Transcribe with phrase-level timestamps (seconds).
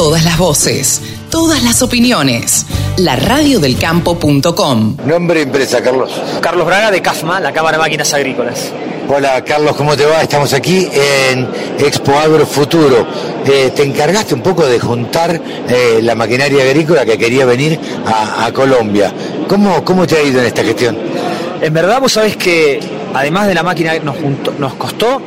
[0.00, 2.64] Todas las voces, todas las opiniones.
[2.96, 4.96] La radiodelcampo.com.
[5.04, 6.10] Nombre empresa, Carlos.
[6.40, 8.70] Carlos Braga de CAFMA, la Cámara de Máquinas Agrícolas.
[9.10, 10.22] Hola Carlos, ¿cómo te va?
[10.22, 11.46] Estamos aquí en
[11.78, 13.06] Expo Agro Futuro.
[13.44, 18.46] Eh, te encargaste un poco de juntar eh, la maquinaria agrícola que quería venir a,
[18.46, 19.12] a Colombia.
[19.48, 20.96] ¿Cómo, ¿Cómo te ha ido en esta gestión?
[21.60, 22.80] En verdad vos sabés que
[23.12, 25.20] además de la máquina nos, juntó- nos costó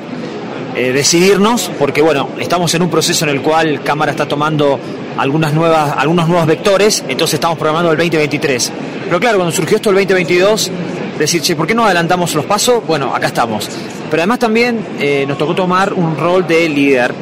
[0.75, 4.79] eh, decidirnos, porque bueno, estamos en un proceso en el cual Cámara está tomando
[5.17, 8.71] algunas nuevas, algunos nuevos vectores, entonces estamos programando el 2023.
[9.05, 10.71] Pero claro, cuando surgió esto el 2022,
[11.20, 12.85] decir, che, ¿por qué no adelantamos los pasos?
[12.88, 13.70] Bueno, acá estamos.
[14.09, 17.13] Pero además también eh, nos tocó tomar un rol de líder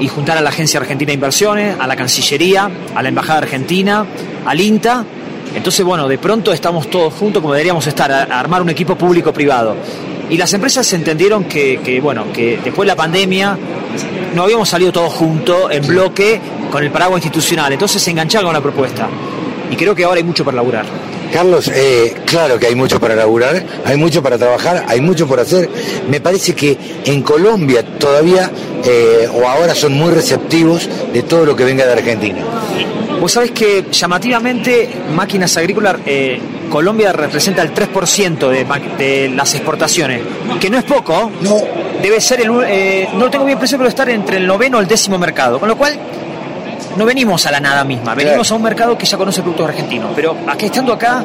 [0.00, 4.04] y juntar a la Agencia Argentina de Inversiones, a la Cancillería, a la Embajada Argentina,
[4.44, 5.04] al INTA.
[5.54, 9.76] Entonces, bueno, de pronto estamos todos juntos como deberíamos estar, a, armar un equipo público-privado.
[10.30, 13.58] Y las empresas entendieron que, que, bueno, que después de la pandemia
[14.34, 17.72] no habíamos salido todos juntos, en bloque, con el paraguas institucional.
[17.72, 19.08] Entonces se engancharon con la propuesta.
[19.70, 20.86] Y creo que ahora hay mucho para laburar.
[21.32, 25.40] Carlos, eh, claro que hay mucho para laburar, hay mucho para trabajar, hay mucho por
[25.40, 25.68] hacer.
[26.08, 28.50] Me parece que en Colombia todavía,
[28.84, 32.38] eh, o ahora son muy receptivos de todo lo que venga de Argentina.
[33.20, 36.38] Vos sabés que llamativamente Máquinas Agrícolas, eh,
[36.74, 38.64] Colombia representa el 3% de,
[38.98, 40.22] de las exportaciones,
[40.60, 41.56] que no es poco, No.
[42.02, 44.80] debe ser el, eh, no lo tengo bien presente, pero estar entre el noveno o
[44.80, 45.96] el décimo mercado, con lo cual
[46.96, 48.54] no venimos a la nada misma, venimos Claro.
[48.54, 51.22] a un mercado que ya conoce productos argentinos, pero aquí estando acá,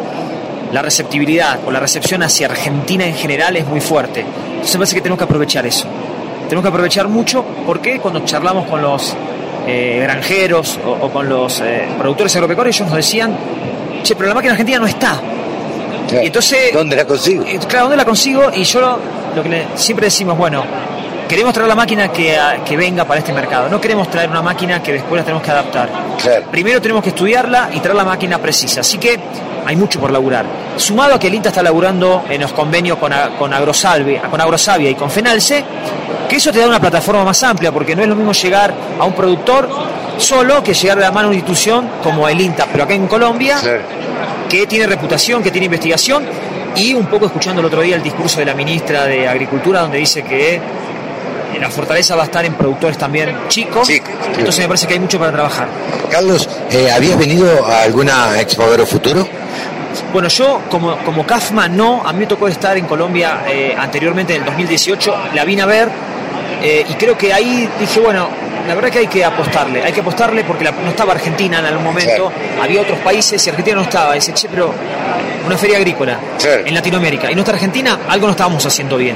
[0.72, 4.96] la receptibilidad o la recepción hacia Argentina en general es muy fuerte, entonces me parece
[4.98, 5.88] que tenemos que aprovechar eso,
[6.44, 9.16] tenemos que aprovechar mucho, porque cuando charlamos con los
[9.66, 13.36] eh, granjeros o, o con los eh, productores agropecuarios, ellos nos decían,
[14.04, 15.20] che, pero la máquina argentina no está,
[16.10, 16.24] Claro.
[16.24, 17.44] y entonces ¿Dónde la consigo?
[17.46, 18.52] eh, Claro, ¿dónde la consigo?
[18.54, 19.00] Y yo
[19.36, 20.64] lo que le- siempre decimos, bueno,
[21.28, 23.70] queremos traer la máquina que, a- que venga para este mercado.
[23.70, 25.90] No queremos traer una máquina que después la tenemos que adaptar.
[26.22, 26.46] Claro.
[26.52, 28.82] Primero tenemos que estudiarla y traer la máquina precisa.
[28.82, 29.20] Así que
[29.66, 30.46] hay mucho por laburar.
[30.78, 34.96] Sumado a que el INTA está laburando en los convenios con, a- con, Agrosavia y
[34.96, 35.64] con Fenalce,
[36.28, 39.04] que eso te da una plataforma más amplia, porque no es lo mismo llegar a
[39.06, 39.70] un productor
[40.18, 43.08] solo que llegar de la mano a una institución como el INTA, pero acá en
[43.08, 43.82] Colombia Claro.
[44.50, 46.26] Que tiene reputación, que tiene investigación,
[46.76, 50.00] y un poco escuchando el otro día el discurso de la ministra de Agricultura, donde
[50.00, 50.62] dice que eh,
[51.60, 53.88] la fortaleza va a estar en productores también chicos.
[53.88, 55.68] Chicos, Entonces me parece que hay mucho para trabajar.
[56.10, 59.28] Carlos, eh, ¿habías venido a alguna Expo Agro Futuro?
[60.12, 64.34] Bueno, yo como, como CAFMA no, a mí me tocó estar en Colombia eh, anteriormente,
[64.36, 65.90] en el 2018, la vine a ver
[66.62, 68.28] eh, y creo que ahí dije, bueno,
[68.70, 71.66] la verdad que hay que apostarle, hay que apostarle porque la- no estaba Argentina en
[71.66, 72.32] algún momento,
[72.62, 74.18] había otros países y Argentina no estaba.
[74.20, 74.72] Che, pero
[75.46, 76.20] una feria agrícola
[76.66, 79.16] en Latinoamérica y no está Argentina, algo no estábamos haciendo bien.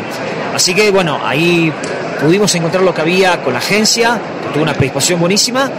[0.56, 1.72] Así que bueno, ahí
[2.20, 5.70] pudimos encontrar lo que había con la agencia, que tuvo una predisposición buenísima.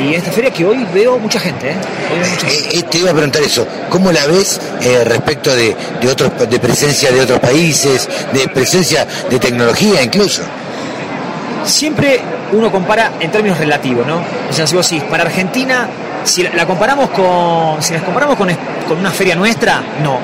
[0.00, 1.74] Y esta feria que hoy veo mucha gente, ¿eh?
[2.10, 2.68] Hoy veo mucha gente.
[2.76, 6.30] Eh, eh, te iba a preguntar eso, ¿cómo la ves eh, respecto de, de otros
[6.48, 10.42] de presencia de otros países, de presencia de tecnología incluso?
[11.64, 12.20] Siempre
[12.52, 14.20] uno compara en términos relativos, ¿no?
[14.48, 15.88] O sea, si vos decís, para Argentina,
[16.24, 17.82] si la, la comparamos con.
[17.82, 18.48] Si las comparamos con,
[18.88, 20.18] con una feria nuestra, no.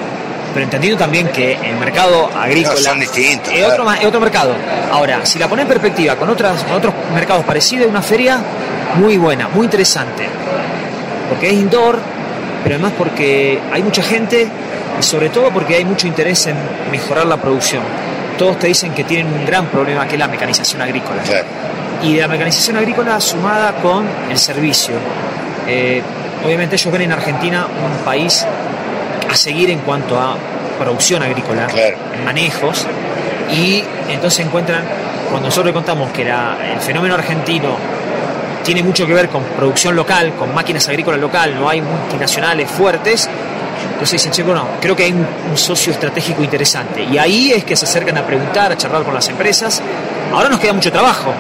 [0.53, 4.55] Pero entendiendo también que el mercado agrícola No, son distintos, es, otro, es otro mercado.
[4.91, 8.41] Ahora, si la pones en perspectiva con, otras, con otros mercados parecidos, una feria
[8.97, 10.27] muy buena, muy interesante.
[11.29, 11.99] Porque es indoor,
[12.63, 14.49] pero además porque hay mucha gente
[14.99, 16.57] y sobre todo porque hay mucho interés en
[16.91, 17.83] mejorar la producción.
[18.39, 21.23] Todos te dicen que tienen un gran problema que es la mecanización agrícola
[22.03, 24.95] y de la mecanización agrícola sumada con el servicio.
[25.67, 26.01] Eh,
[26.45, 28.47] obviamente ellos ven en Argentina un país
[29.31, 30.37] a seguir en cuanto a
[30.79, 31.97] producción agrícola, Claro.
[32.25, 32.87] manejos,
[33.51, 34.85] y entonces encuentran,
[35.29, 37.77] cuando nosotros le contamos que la- el fenómeno argentino
[38.63, 43.29] tiene mucho que ver con producción local, con máquinas agrícolas local, no hay multinacionales fuertes,
[43.85, 47.03] entonces dicen, che, bueno, creo que hay un, un socio estratégico interesante.
[47.03, 49.83] Y ahí es que se acercan a preguntar, a charlar con las empresas.
[50.33, 51.33] Ahora nos queda mucho trabajo,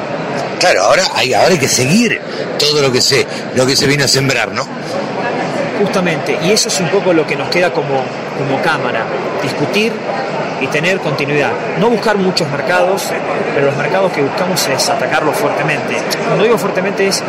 [0.58, 2.20] Claro, ahora hay, ahora hay que seguir
[2.58, 4.66] todo lo que se, lo que se vino a sembrar, ¿no?
[5.78, 8.02] Justamente, y eso es un poco lo que nos queda como,
[8.36, 9.04] como cámara,
[9.40, 9.92] discutir
[10.60, 11.52] y tener continuidad.
[11.78, 13.04] No buscar muchos mercados,
[13.54, 15.96] pero los mercados que buscamos es atacarlos fuertemente.
[16.26, 17.22] Cuando digo fuertemente es,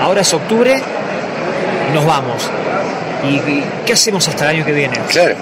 [0.00, 0.80] ahora es octubre
[1.90, 2.48] y nos vamos.
[3.28, 4.96] ¿Y, qué hacemos hasta el año que viene?
[5.08, 5.34] Claro.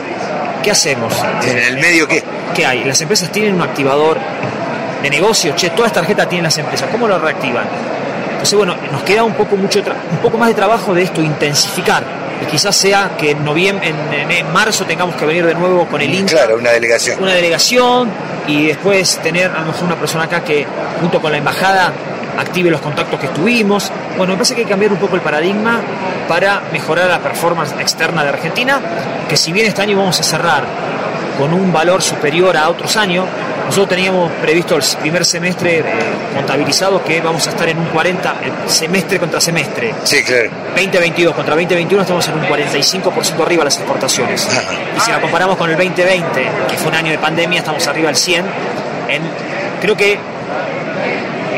[0.62, 1.12] ¿Qué hacemos?
[1.46, 2.22] En el medio, ¿qué?
[2.54, 2.84] ¿Qué hay?
[2.84, 4.19] Las empresas tienen un activador
[5.02, 7.64] de negocio, che, todas las tarjetas tienen las empresas, ¿cómo lo reactivan?
[8.32, 12.02] Entonces, bueno, nos queda un poco, mucho un poco más de trabajo de esto, intensificar.
[12.42, 16.00] Y quizás sea que en noviembre, en, en- marzo tengamos que venir de nuevo con
[16.00, 17.22] el INTA, Claro, una delegación.
[17.22, 18.10] una delegación
[18.46, 20.66] y después tener a lo mejor una persona acá que
[21.00, 21.92] junto con la embajada
[22.38, 23.90] active los contactos que tuvimos.
[24.16, 25.81] Bueno, me parece que hay que cambiar un poco el paradigma
[26.28, 28.81] para mejorar la performance externa de Argentina,
[29.28, 30.64] que si bien este año vamos a cerrar
[31.38, 33.26] con un valor superior a otros años,
[33.66, 35.84] nosotros teníamos previsto el primer semestre eh,
[36.34, 38.34] contabilizado que vamos a estar en un 40,
[38.66, 39.94] semestre contra semestre.
[40.04, 40.50] Sí, claro.
[40.76, 44.48] 2022 contra 2021 estamos en un 45% arriba las exportaciones.
[44.96, 48.08] Y si la comparamos con el 2020, que fue un año de pandemia, estamos arriba
[48.08, 48.44] del 100.
[49.08, 49.22] En,
[49.80, 50.19] creo que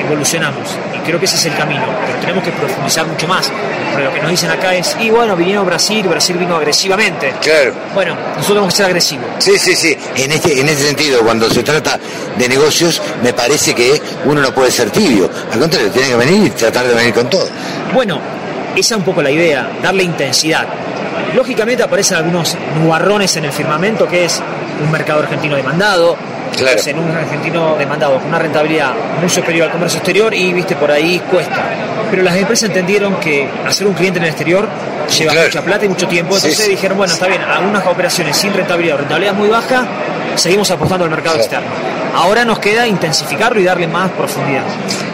[0.06, 3.50] evolucionamos y creo que ese es el camino, pero tenemos que profundizar mucho más.
[3.94, 7.34] Pero lo que nos dicen acá es, y bueno, vinieron Brasil, Brasil vino agresivamente.
[7.40, 7.72] Claro.
[7.94, 9.26] Bueno, nosotros tenemos que ser agresivos.
[9.38, 9.96] Sí, sí, sí.
[10.16, 11.98] En este, en ese sentido, cuando se trata
[12.36, 15.30] de negocios, me parece que uno no puede ser tibio.
[15.52, 17.48] Al contrario, tiene que venir y tratar de venir con todo.
[17.94, 18.20] Bueno,
[18.76, 20.66] esa es un poco la idea, darle intensidad.
[21.34, 24.40] Lógicamente aparecen algunos nubarrones en el firmamento, que es
[24.82, 26.16] un mercado argentino demandado,
[26.56, 26.80] Claro.
[26.86, 30.90] en un argentino demandado con una rentabilidad muy superior al comercio exterior y viste por
[30.90, 31.64] ahí cuesta.
[32.10, 34.68] Pero las empresas entendieron que hacer un cliente en el exterior
[35.18, 35.48] lleva Claro.
[35.48, 36.70] mucha plata y mucho tiempo, entonces sí.
[36.70, 39.86] dijeron, bueno, está bien, algunas operaciones sin rentabilidad o rentabilidad muy baja,
[40.36, 41.68] seguimos apostando al mercado externo.
[42.14, 44.62] Ahora nos queda intensificarlo y darle más profundidad.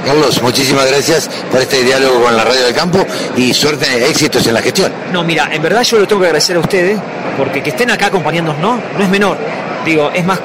[0.06, 3.05] Carlos, muchísimas gracias por este diálogo con la Radio del Campo
[3.37, 4.93] y suerte, éxitos en la gestión.
[5.12, 6.99] No, mira, en verdad yo lo tengo que agradecer a ustedes,
[7.37, 9.37] porque que estén acá acompañándonos no, no es menor.
[9.84, 10.38] Digo, es más,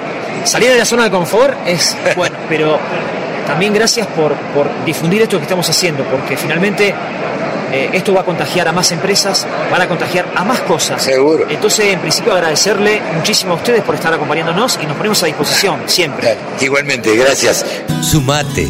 [0.46, 2.80] salir de la zona de confort es bueno, pero
[3.46, 6.94] también gracias por, por difundir esto que estamos haciendo, porque finalmente
[7.72, 11.02] eh, esto va a contagiar a más empresas, van a contagiar a más cosas.
[11.02, 11.46] Seguro.
[11.50, 15.82] Entonces, en principio, agradecerle muchísimo a ustedes por estar acompañándonos y nos ponemos a disposición
[15.86, 16.38] siempre.
[16.62, 17.66] Igualmente, gracias.
[18.02, 18.70] Sumate.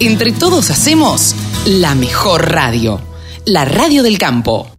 [0.00, 1.34] Entre todos hacemos
[1.66, 3.00] la mejor radio.
[3.44, 4.77] La radio del campo.